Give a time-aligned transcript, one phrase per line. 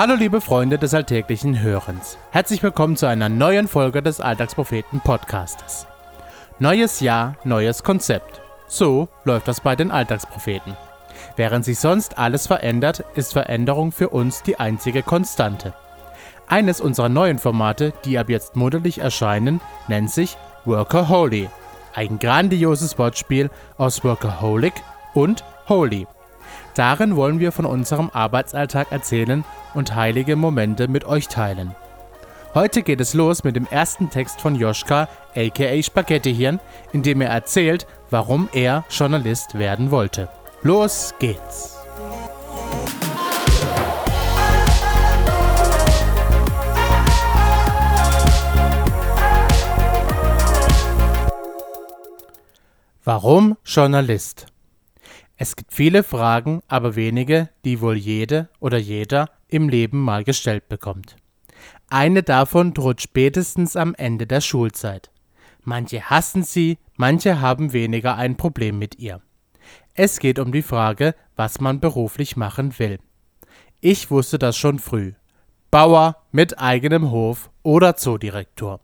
[0.00, 2.18] Hallo liebe Freunde des alltäglichen Hörens.
[2.30, 5.88] Herzlich willkommen zu einer neuen Folge des Alltagspropheten Podcastes.
[6.60, 8.40] Neues Jahr, neues Konzept.
[8.68, 10.76] So läuft das bei den Alltagspropheten.
[11.34, 15.74] Während sich sonst alles verändert, ist Veränderung für uns die einzige Konstante.
[16.46, 21.50] Eines unserer neuen Formate, die ab jetzt monatlich erscheinen, nennt sich Workaholic.
[21.92, 24.74] Ein grandioses Wortspiel aus Workaholic
[25.14, 26.06] und Holy.
[26.74, 29.44] Darin wollen wir von unserem Arbeitsalltag erzählen
[29.74, 31.74] und heilige Momente mit euch teilen.
[32.54, 36.60] Heute geht es los mit dem ersten Text von Joschka, aka Spaghetti-Hirn,
[36.92, 40.28] in dem er erzählt, warum er Journalist werden wollte.
[40.62, 41.78] Los geht's!
[53.04, 54.46] Warum Journalist?
[55.40, 60.68] Es gibt viele Fragen, aber wenige, die wohl jede oder jeder im Leben mal gestellt
[60.68, 61.14] bekommt.
[61.88, 65.12] Eine davon droht spätestens am Ende der Schulzeit.
[65.62, 69.22] Manche hassen sie, manche haben weniger ein Problem mit ihr.
[69.94, 72.98] Es geht um die Frage, was man beruflich machen will.
[73.80, 75.12] Ich wusste das schon früh.
[75.70, 78.80] Bauer mit eigenem Hof oder Zoodirektor.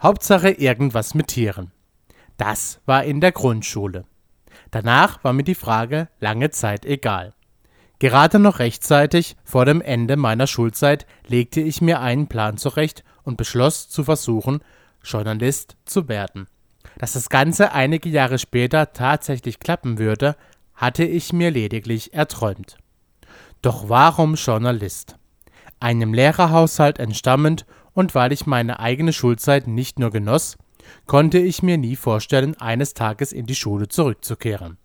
[0.00, 1.72] Hauptsache irgendwas mit Tieren.
[2.36, 4.04] Das war in der Grundschule.
[4.72, 7.34] Danach war mir die Frage lange Zeit egal.
[8.00, 13.36] Gerade noch rechtzeitig vor dem Ende meiner Schulzeit legte ich mir einen Plan zurecht und
[13.36, 14.60] beschloss zu versuchen,
[15.04, 16.48] Journalist zu werden.
[16.98, 20.36] Dass das Ganze einige Jahre später tatsächlich klappen würde,
[20.74, 22.78] hatte ich mir lediglich erträumt.
[23.60, 25.16] Doch warum Journalist?
[25.80, 30.56] Einem Lehrerhaushalt entstammend und weil ich meine eigene Schulzeit nicht nur genoss,
[31.06, 34.78] konnte ich mir nie vorstellen, eines Tages in die Schule zurückzukehren.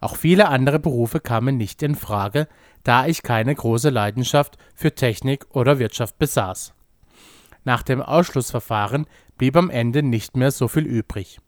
[0.00, 2.48] Auch viele andere Berufe kamen nicht in Frage,
[2.84, 6.74] da ich keine große Leidenschaft für Technik oder Wirtschaft besaß.
[7.64, 9.06] Nach dem Ausschlussverfahren
[9.36, 11.38] blieb am Ende nicht mehr so viel übrig.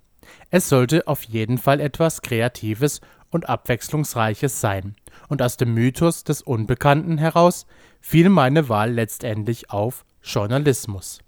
[0.51, 4.95] Es sollte auf jeden Fall etwas Kreatives und Abwechslungsreiches sein,
[5.29, 7.67] und aus dem Mythos des Unbekannten heraus
[8.01, 11.21] fiel meine Wahl letztendlich auf Journalismus.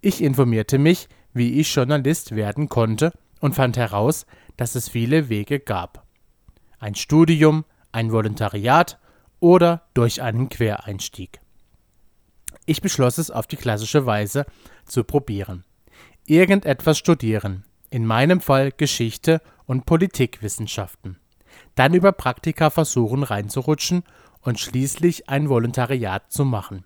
[0.00, 5.60] Ich informierte mich, wie ich Journalist werden konnte und fand heraus, dass es viele Wege
[5.60, 6.06] gab.
[6.78, 8.98] Ein Studium, ein Volontariat
[9.40, 11.40] oder durch einen Quereinstieg.
[12.66, 14.46] Ich beschloss es auf die klassische Weise
[14.84, 15.64] zu probieren.
[16.26, 21.18] Irgendetwas studieren, in meinem Fall Geschichte und Politikwissenschaften.
[21.74, 24.02] Dann über Praktika versuchen reinzurutschen
[24.42, 26.84] und schließlich ein Volontariat zu machen.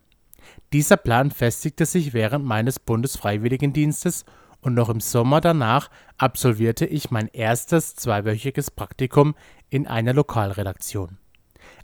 [0.72, 4.24] Dieser Plan festigte sich während meines Bundesfreiwilligendienstes
[4.60, 9.34] und noch im Sommer danach absolvierte ich mein erstes zweiwöchiges Praktikum
[9.68, 11.18] in einer Lokalredaktion.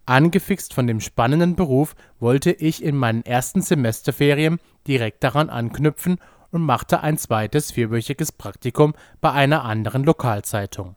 [0.06, 6.18] Angefixt von dem spannenden Beruf wollte ich in meinen ersten Semesterferien direkt daran anknüpfen
[6.50, 10.96] und machte ein zweites vierwöchiges Praktikum bei einer anderen Lokalzeitung.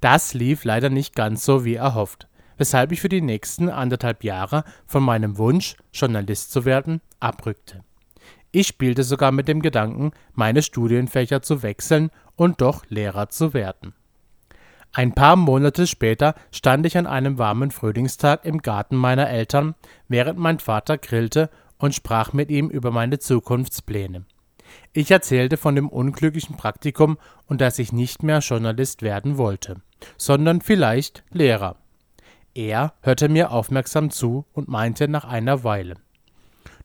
[0.00, 2.26] Das lief leider nicht ganz so wie erhofft
[2.58, 7.82] weshalb ich für die nächsten anderthalb Jahre von meinem Wunsch, Journalist zu werden, abrückte.
[8.52, 13.94] Ich spielte sogar mit dem Gedanken, meine Studienfächer zu wechseln und doch Lehrer zu werden.
[14.92, 19.74] Ein paar Monate später stand ich an einem warmen Frühlingstag im Garten meiner Eltern,
[20.08, 24.24] während mein Vater grillte und sprach mit ihm über meine Zukunftspläne.
[24.94, 29.82] Ich erzählte von dem unglücklichen Praktikum und dass ich nicht mehr Journalist werden wollte,
[30.16, 31.76] sondern vielleicht Lehrer.
[32.56, 35.96] Er hörte mir aufmerksam zu und meinte nach einer Weile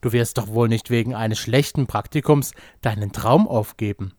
[0.02, 4.14] Du wirst doch wohl nicht wegen eines schlechten Praktikums deinen Traum aufgeben.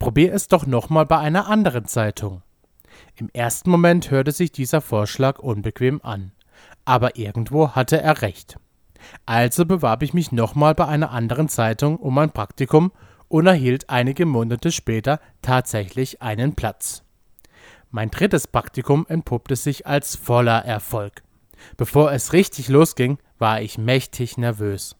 [0.00, 2.42] Probier es doch nochmal bei einer anderen Zeitung.
[3.14, 6.32] Im ersten Moment hörte sich dieser Vorschlag unbequem an,
[6.84, 8.58] aber irgendwo hatte er recht.
[9.26, 12.90] Also bewarb ich mich nochmal bei einer anderen Zeitung um ein Praktikum
[13.28, 17.04] und erhielt einige Monate später tatsächlich einen Platz.
[17.90, 21.22] Mein drittes Praktikum entpuppte sich als voller Erfolg.
[21.76, 24.96] Bevor es richtig losging, war ich mächtig nervös.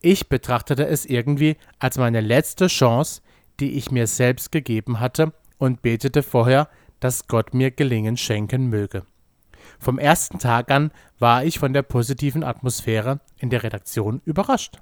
[0.00, 3.20] Ich betrachtete es irgendwie als meine letzte Chance,
[3.60, 6.68] die ich mir selbst gegeben hatte, und betete vorher,
[7.00, 9.06] dass Gott mir Gelingen schenken möge.
[9.78, 14.80] Vom ersten Tag an war ich von der positiven Atmosphäre in der Redaktion überrascht.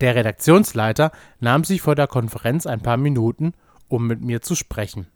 [0.00, 3.54] Der Redaktionsleiter nahm sich vor der Konferenz ein paar Minuten,
[3.88, 5.06] um mit mir zu sprechen.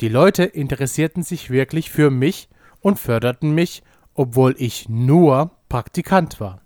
[0.00, 2.48] Die Leute interessierten sich wirklich für mich
[2.80, 3.82] und förderten mich,
[4.14, 6.60] obwohl ich nur Praktikant war.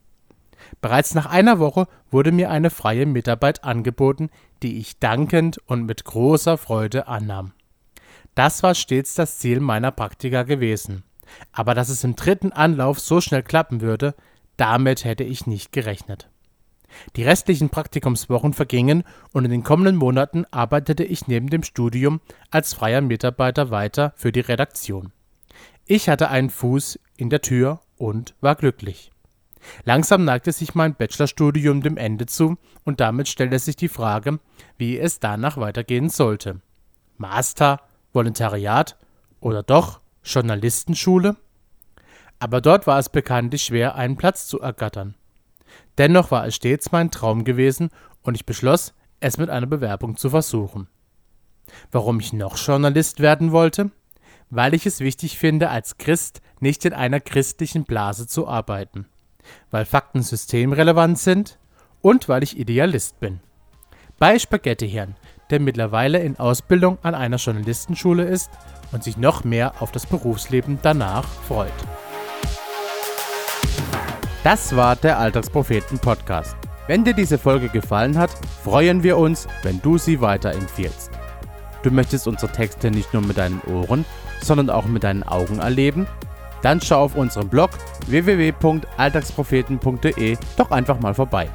[0.81, 4.31] Bereits nach einer Woche wurde mir eine freie Mitarbeit angeboten,
[4.62, 7.52] die ich dankend und mit großer Freude annahm.
[8.34, 11.04] Das war stets das Ziel meiner Praktika gewesen.
[11.52, 14.14] Aber dass es im dritten Anlauf so schnell klappen würde,
[14.58, 16.28] Damit hätte ich nicht gerechnet.
[17.17, 22.20] Die restlichen Praktikumswochen vergingen und in den kommenden Monaten arbeitete ich neben dem Studium
[22.50, 25.12] als freier Mitarbeiter weiter für die Redaktion.
[25.87, 29.11] Ich hatte einen Fuß in der Tür und war glücklich.
[29.85, 34.38] Langsam neigte sich mein Bachelorstudium dem Ende zu und damit stellte sich die Frage,
[34.76, 36.61] wie es danach weitergehen sollte.
[37.17, 37.81] Master,
[38.12, 38.96] Volontariat
[39.40, 41.37] oder doch Journalistenschule?
[42.38, 45.14] Aber dort war es bekanntlich schwer, einen Platz zu ergattern.
[45.99, 47.91] Dennoch war es stets mein Traum gewesen
[48.23, 50.88] und ich beschloss, es mit einer Bewerbung zu versuchen.
[51.91, 53.91] Warum ich noch Journalist werden wollte?
[54.50, 59.06] Weil ich es wichtig finde, als Christ nicht in einer christlichen Blase zu arbeiten.
[59.70, 61.59] Weil Fakten systemrelevant sind
[62.00, 63.41] und weil ich Idealist bin.
[64.19, 65.17] Bei Spaghetti-Hirn,
[65.50, 68.50] der mittlerweile in Ausbildung an einer Journalistenschule ist
[68.93, 71.73] und sich noch mehr auf das Berufsleben danach freut.
[74.50, 76.56] Das war der Alltagspropheten Podcast.
[76.87, 78.31] Wenn dir diese Folge gefallen hat,
[78.65, 81.11] freuen wir uns, wenn du sie weiterempfiehlst.
[81.83, 84.06] Du möchtest unsere Texte nicht nur mit deinen Ohren,
[84.41, 86.06] sondern auch mit deinen Augen erleben?
[86.62, 87.73] Dann schau auf unserem Blog
[88.06, 91.50] www.alltagspropheten.de doch einfach mal vorbei.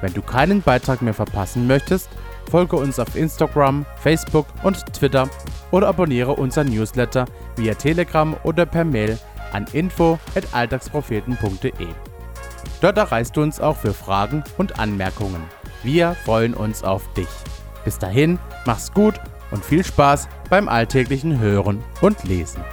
[0.00, 2.08] Wenn du keinen Beitrag mehr verpassen möchtest,
[2.50, 5.28] folge uns auf Instagram, Facebook und Twitter
[5.70, 9.20] oder abonniere unseren Newsletter via Telegram oder per Mail
[9.52, 11.86] an info@alltagspropheten.de.
[12.80, 15.42] Dort erreichst du uns auch für Fragen und Anmerkungen.
[15.82, 17.28] Wir freuen uns auf dich.
[17.84, 19.14] Bis dahin, mach's gut
[19.50, 22.64] und viel Spaß beim alltäglichen Hören und Lesen.